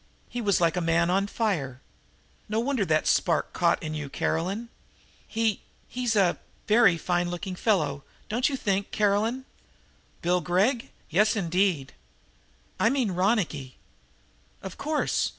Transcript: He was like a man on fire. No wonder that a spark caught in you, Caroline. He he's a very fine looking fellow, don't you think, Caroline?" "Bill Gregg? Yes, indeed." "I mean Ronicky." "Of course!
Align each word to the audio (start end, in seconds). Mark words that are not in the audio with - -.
He 0.29 0.41
was 0.41 0.59
like 0.59 0.75
a 0.75 0.81
man 0.81 1.11
on 1.11 1.27
fire. 1.27 1.79
No 2.49 2.59
wonder 2.59 2.85
that 2.85 3.03
a 3.03 3.05
spark 3.05 3.53
caught 3.53 3.83
in 3.83 3.93
you, 3.93 4.09
Caroline. 4.09 4.69
He 5.27 5.61
he's 5.87 6.15
a 6.15 6.39
very 6.65 6.97
fine 6.97 7.29
looking 7.29 7.53
fellow, 7.55 8.03
don't 8.27 8.49
you 8.49 8.55
think, 8.57 8.89
Caroline?" 8.89 9.45
"Bill 10.23 10.41
Gregg? 10.41 10.89
Yes, 11.11 11.35
indeed." 11.35 11.93
"I 12.79 12.89
mean 12.89 13.11
Ronicky." 13.11 13.75
"Of 14.63 14.75
course! 14.75 15.29